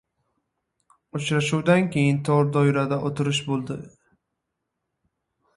[1.19, 3.81] Uchrashuvdan keyin tor doirada o‘tirish bo‘ldi.